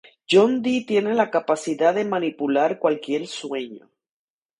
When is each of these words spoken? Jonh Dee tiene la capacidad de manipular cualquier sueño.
Jonh 0.27 0.61
Dee 0.63 0.83
tiene 0.83 1.13
la 1.13 1.29
capacidad 1.29 1.93
de 1.93 2.05
manipular 2.05 2.79
cualquier 2.79 3.27
sueño. 3.27 3.87